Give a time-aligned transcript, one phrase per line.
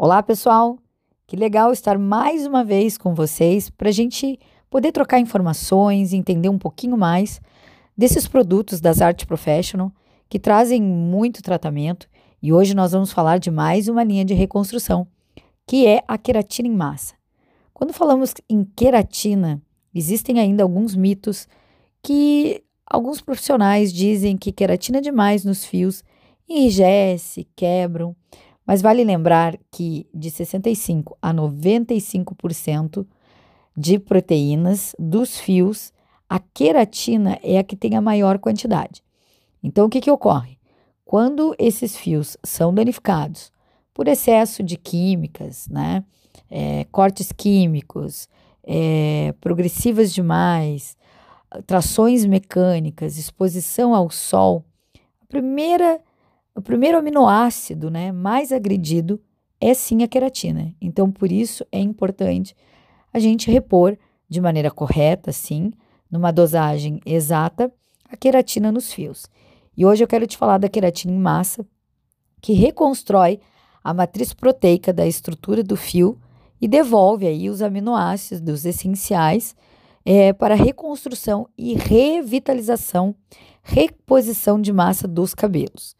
[0.00, 0.78] Olá, pessoal!
[1.26, 4.38] Que legal estar mais uma vez com vocês para a gente
[4.70, 7.40] poder trocar informações, entender um pouquinho mais
[7.96, 9.90] desses produtos das Art Professional
[10.28, 12.08] que trazem muito tratamento.
[12.40, 15.04] E hoje nós vamos falar de mais uma linha de reconstrução,
[15.66, 17.14] que é a queratina em massa.
[17.74, 19.60] Quando falamos em queratina,
[19.92, 21.48] existem ainda alguns mitos
[22.04, 26.04] que alguns profissionais dizem que queratina demais nos fios
[26.48, 28.14] enrijece, quebram.
[28.68, 33.06] Mas vale lembrar que de 65 a 95%
[33.74, 35.90] de proteínas dos fios,
[36.28, 39.02] a queratina é a que tem a maior quantidade.
[39.62, 40.58] Então, o que, que ocorre?
[41.02, 43.50] Quando esses fios são danificados
[43.94, 46.04] por excesso de químicas, né,
[46.50, 48.28] é, cortes químicos,
[48.62, 50.94] é, progressivas demais,
[51.66, 54.62] trações mecânicas, exposição ao sol,
[55.22, 56.02] a primeira
[56.58, 59.20] o primeiro aminoácido né, mais agredido
[59.60, 60.74] é sim a queratina.
[60.80, 62.52] Então, por isso é importante
[63.12, 63.96] a gente repor
[64.28, 65.72] de maneira correta, sim,
[66.10, 67.72] numa dosagem exata,
[68.10, 69.26] a queratina nos fios.
[69.76, 71.64] E hoje eu quero te falar da queratina em massa,
[72.42, 73.38] que reconstrói
[73.84, 76.18] a matriz proteica da estrutura do fio
[76.60, 79.54] e devolve aí os aminoácidos essenciais
[80.04, 83.14] é, para reconstrução e revitalização,
[83.62, 85.96] reposição de massa dos cabelos.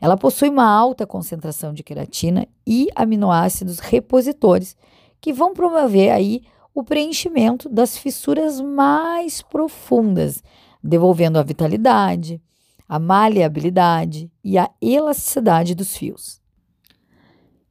[0.00, 4.76] Ela possui uma alta concentração de queratina e aminoácidos repositores
[5.20, 10.42] que vão promover aí o preenchimento das fissuras mais profundas,
[10.82, 12.40] devolvendo a vitalidade,
[12.88, 16.40] a maleabilidade e a elasticidade dos fios.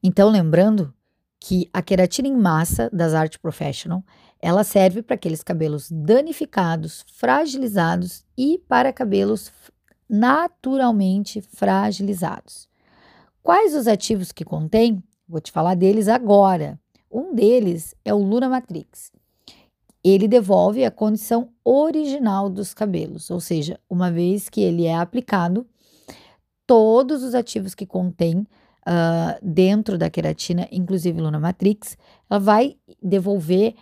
[0.02, 0.92] Então, lembrando
[1.40, 4.04] que a queratina em massa das Art Professional,
[4.40, 9.50] ela serve para aqueles cabelos danificados, fragilizados e para cabelos
[10.08, 12.68] naturalmente fragilizados.
[13.42, 15.02] Quais os ativos que contém?
[15.28, 16.78] Vou te falar deles agora.
[17.10, 19.10] Um deles é o Luna Matrix.
[20.02, 25.66] Ele devolve a condição original dos cabelos, ou seja, uma vez que ele é aplicado,
[26.66, 28.46] todos os ativos que contém
[28.88, 31.96] uh, dentro da queratina, inclusive Luna Matrix,
[32.30, 33.74] ela vai devolver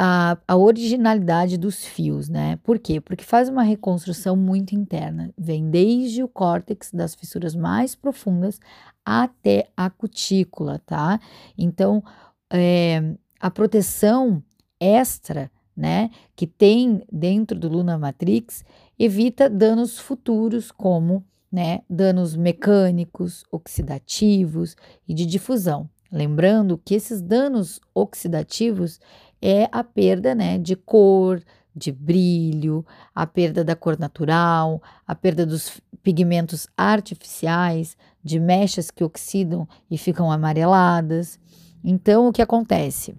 [0.00, 2.56] a, a originalidade dos fios, né?
[2.62, 3.00] Por quê?
[3.00, 5.34] Porque faz uma reconstrução muito interna.
[5.36, 8.60] Vem desde o córtex das fissuras mais profundas
[9.04, 11.18] até a cutícula, tá?
[11.58, 12.00] Então,
[12.48, 14.40] é, a proteção
[14.78, 18.64] extra, né, que tem dentro do Luna Matrix,
[18.96, 24.76] evita danos futuros como, né, danos mecânicos, oxidativos
[25.08, 25.90] e de difusão.
[26.10, 28.98] Lembrando que esses danos oxidativos
[29.42, 31.42] é a perda né, de cor,
[31.74, 39.04] de brilho, a perda da cor natural, a perda dos pigmentos artificiais, de mechas que
[39.04, 41.38] oxidam e ficam amareladas.
[41.84, 43.14] Então, o que acontece?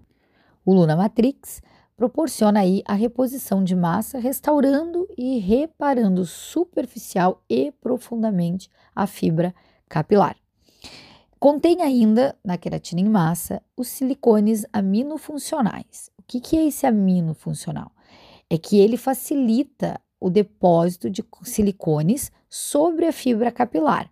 [0.65, 1.61] O Luna Matrix
[1.95, 9.53] proporciona aí a reposição de massa, restaurando e reparando superficial e profundamente a fibra
[9.87, 10.35] capilar.
[11.39, 16.11] Contém ainda, na queratina em massa, os silicones aminofuncionais.
[16.17, 17.91] O que, que é esse amino funcional?
[18.49, 24.11] É que ele facilita o depósito de silicones sobre a fibra capilar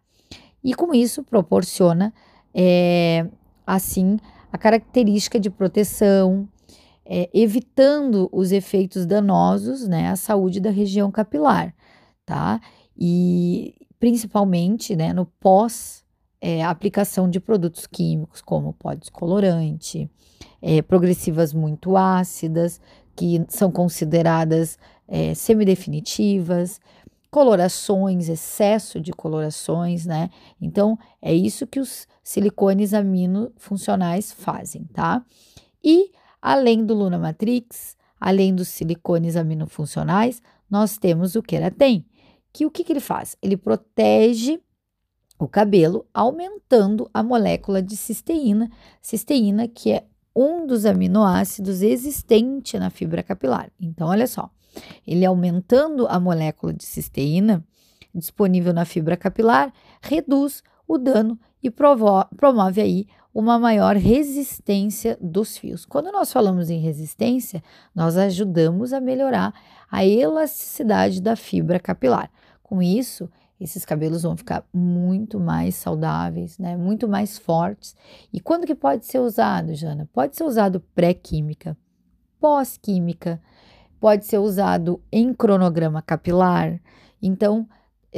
[0.63, 2.13] e, com isso, proporciona,
[2.53, 3.27] é,
[3.65, 4.17] assim,
[4.51, 6.47] a característica de proteção,
[7.05, 11.73] é, evitando os efeitos danosos né, à saúde da região capilar,
[12.25, 12.59] tá?
[12.97, 16.03] E principalmente né, no pós
[16.41, 20.09] é, aplicação de produtos químicos como pó descolorante,
[20.61, 22.79] é, progressivas muito ácidas,
[23.15, 24.77] que são consideradas
[25.07, 26.79] é, semidefinitivas,
[27.31, 30.29] colorações, excesso de colorações, né?
[30.61, 35.23] Então, é isso que os silicones amino funcionais fazem, tá?
[35.83, 36.11] E,
[36.41, 42.05] além do Luna Matrix, além dos silicones aminofuncionais, nós temos o Keratin,
[42.51, 43.35] que o que, que ele faz?
[43.41, 44.59] Ele protege
[45.39, 48.69] o cabelo, aumentando a molécula de cisteína,
[49.01, 53.71] cisteína que é um dos aminoácidos existente na fibra capilar.
[53.79, 54.49] Então, olha só,
[55.05, 57.65] ele aumentando a molécula de cisteína
[58.13, 59.71] disponível na fibra capilar,
[60.01, 65.85] reduz o dano e promove aí uma maior resistência dos fios.
[65.85, 67.63] Quando nós falamos em resistência,
[67.93, 69.53] nós ajudamos a melhorar
[69.91, 72.31] a elasticidade da fibra capilar.
[72.63, 73.29] Com isso,
[73.59, 76.77] esses cabelos vão ficar muito mais saudáveis, né?
[76.77, 77.95] Muito mais fortes.
[78.31, 80.07] E quando que pode ser usado, Jana?
[80.13, 81.75] Pode ser usado pré-química,
[82.39, 83.41] pós-química,
[83.99, 86.79] pode ser usado em cronograma capilar.
[87.21, 87.67] Então,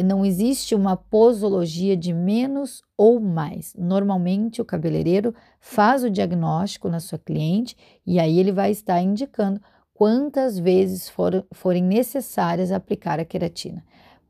[0.03, 3.73] não existe uma posologia de menos ou mais.
[3.77, 7.75] Normalmente, o cabeleireiro faz o diagnóstico na sua cliente
[8.05, 9.61] e aí ele vai estar indicando
[9.93, 13.83] quantas vezes for, forem necessárias aplicar a queratina.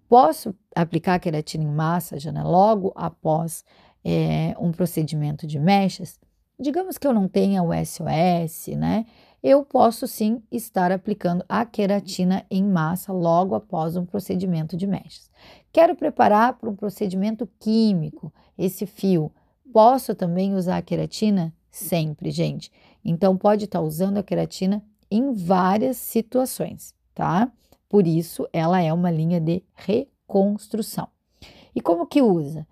[0.10, 3.64] Posso aplicar queratina em massa, Jana, logo após
[4.04, 6.20] é, um procedimento de mechas?
[6.60, 9.06] Digamos que eu não tenha o SOS, né?
[9.42, 15.30] Eu posso sim estar aplicando a queratina em massa logo após um procedimento de mechas.
[15.72, 19.32] Quero preparar para um procedimento químico esse fio.
[19.72, 21.54] Posso também usar a queratina?
[21.70, 22.72] Sempre, gente.
[23.06, 27.50] Então, pode estar usando a queratina em várias situações, tá?
[27.90, 31.08] Por isso, ela é uma linha de reconstrução.
[31.76, 32.68] E como que usa?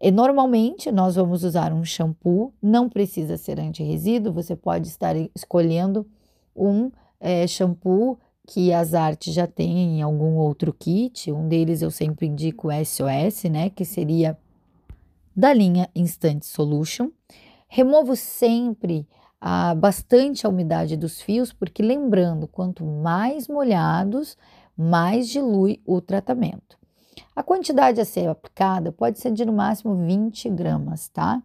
[0.00, 6.06] E normalmente nós vamos usar um shampoo, não precisa ser anti-resíduo, você pode estar escolhendo
[6.54, 11.32] um é, shampoo que as artes já têm em algum outro kit.
[11.32, 14.36] Um deles eu sempre indico SOS, né, que seria
[15.34, 17.10] da linha Instant Solution.
[17.66, 19.08] Removo sempre
[19.46, 24.38] a, bastante a umidade dos fios, porque lembrando, quanto mais molhados,
[24.74, 26.78] mais dilui o tratamento.
[27.36, 31.42] A quantidade a ser aplicada pode ser de no máximo 20 gramas, tá?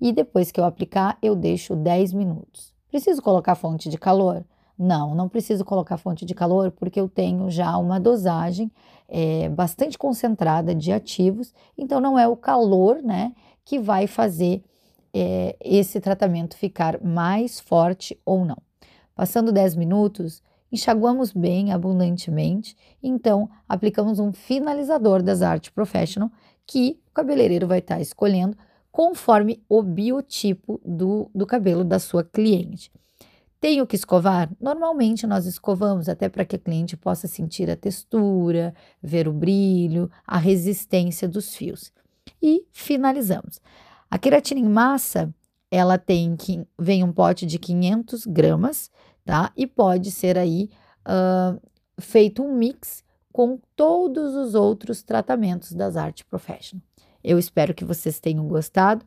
[0.00, 2.72] E depois que eu aplicar, eu deixo 10 minutos.
[2.88, 4.42] Preciso colocar fonte de calor?
[4.78, 8.72] Não, não preciso colocar fonte de calor porque eu tenho já uma dosagem
[9.10, 14.64] é, bastante concentrada de ativos, então não é o calor, né, que vai fazer
[15.14, 18.58] é, esse tratamento ficar mais forte ou não.
[19.14, 26.30] Passando 10 minutos, enxaguamos bem abundantemente, então aplicamos um finalizador das Art Professional
[26.66, 28.56] que o cabeleireiro vai estar tá escolhendo
[28.90, 32.90] conforme o biotipo do, do cabelo da sua cliente.
[33.60, 34.50] Tenho que escovar?
[34.60, 40.10] Normalmente nós escovamos até para que a cliente possa sentir a textura, ver o brilho,
[40.26, 41.92] a resistência dos fios.
[42.42, 43.60] E finalizamos.
[44.12, 45.34] A queratina em massa,
[45.70, 48.90] ela tem que vem um pote de 500 gramas
[49.24, 49.52] tá?
[49.56, 50.70] E pode ser aí
[51.06, 51.60] uh,
[52.00, 56.84] feito um mix com todos os outros tratamentos das Art Professional.
[57.24, 59.04] Eu espero que vocês tenham gostado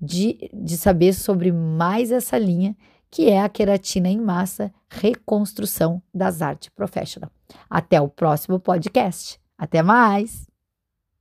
[0.00, 2.76] de, de saber sobre mais essa linha,
[3.10, 7.30] que é a queratina em massa reconstrução das Art Professional.
[7.68, 9.38] Até o próximo podcast.
[9.58, 10.49] Até mais!